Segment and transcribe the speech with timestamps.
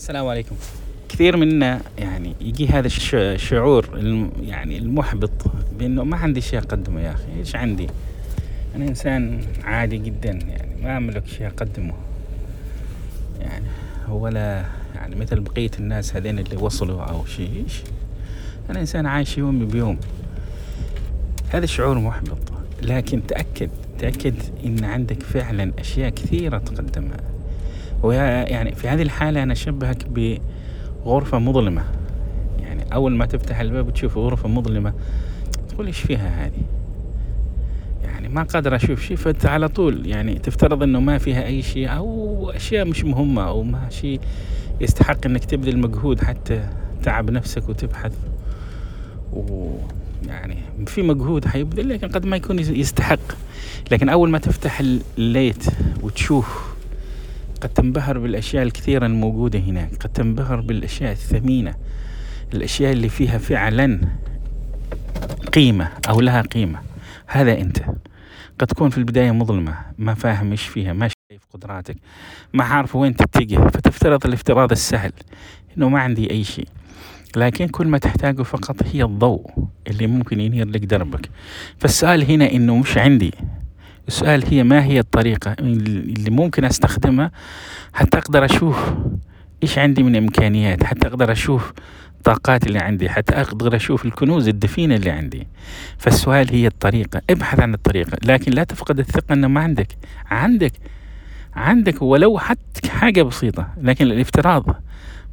[0.00, 0.56] السلام عليكم.
[1.08, 3.88] كثير منا يعني يجي هذا الش- الشعور
[4.42, 5.30] يعني المحبط
[5.78, 7.86] بأنه ما عندي شيء أقدمه يا أخي إيش عندي؟
[8.76, 11.94] أنا إنسان عادي جدا يعني ما أملك شيء أقدمه.
[13.40, 13.64] يعني
[14.08, 17.64] ولا يعني مثل بقية الناس هذين اللي وصلوا أو شيء
[18.70, 19.98] أنا إنسان عايش يومي بيوم.
[21.50, 22.38] هذا شعور محبط
[22.82, 27.20] لكن تأكد تأكد إن عندك فعلا أشياء كثيرة تقدمها.
[28.02, 30.06] ويا يعني في هذه الحالة أنا أشبهك
[31.04, 31.84] بغرفة مظلمة.
[32.60, 34.92] يعني أول ما تفتح الباب وتشوف غرفة مظلمة
[35.68, 36.62] تقول إيش فيها هذه؟
[38.04, 41.96] يعني ما قادر أشوف شيء فأنت على طول يعني تفترض أنه ما فيها أي شيء
[41.96, 44.20] أو أشياء مش مهمة أو ما شيء
[44.80, 46.68] يستحق أنك تبذل مجهود حتى
[47.02, 48.12] تعب نفسك وتبحث.
[49.32, 50.56] ويعني
[50.86, 53.32] في مجهود حيبذل لكن قد ما يكون يستحق.
[53.90, 54.82] لكن أول ما تفتح
[55.18, 55.64] الليت
[56.02, 56.74] وتشوف
[57.60, 61.74] قد تنبهر بالأشياء الكثيرة الموجودة هناك قد تنبهر بالأشياء الثمينة
[62.54, 64.00] الأشياء اللي فيها فعلا
[65.52, 66.80] قيمة أو لها قيمة.
[67.26, 67.78] هذا أنت.
[68.58, 71.96] قد تكون في البداية مظلمة ما فاهم إيش فيها ما شايف قدراتك
[72.54, 75.12] ما عارف وين تتجه فتفترض الافتراض السهل
[75.76, 76.68] إنه ما عندي أي شيء.
[77.36, 79.50] لكن كل ما تحتاجه فقط هي الضوء
[79.86, 81.30] اللي ممكن ينير لك دربك.
[81.78, 83.34] فالسؤال هنا إنه مش عندي.
[84.08, 87.30] السؤال هي ما هي الطريقة اللي ممكن أستخدمها
[87.92, 88.94] حتى أقدر أشوف
[89.62, 91.72] إيش عندي من إمكانيات حتى أقدر أشوف
[92.16, 95.46] الطاقات اللي عندي حتى أقدر أشوف الكنوز الدفينة اللي عندي.
[95.98, 99.88] فالسؤال هي الطريقة ابحث عن الطريقة لكن لا تفقد الثقة أنه ما عندك.
[100.26, 100.72] عندك
[101.54, 104.82] عندك ولو حتى حاجة بسيطة لكن الإفتراض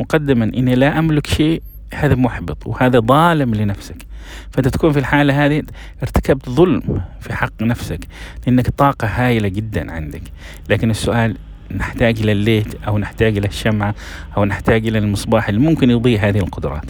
[0.00, 1.62] مقدما إني لا أملك شيء
[1.94, 4.06] هذا محبط وهذا ظالم لنفسك.
[4.50, 5.62] فأنت تكون في الحالة هذه
[6.02, 8.00] ارتكبت ظلم في حق نفسك
[8.46, 10.22] لأنك طاقة هائلة جدا عندك.
[10.70, 11.36] لكن السؤال
[11.76, 13.94] نحتاج إلى الليت أو نحتاج إلى الشمعة
[14.36, 16.84] أو نحتاج إلى المصباح اللي ممكن يضيء هذه القدرات؟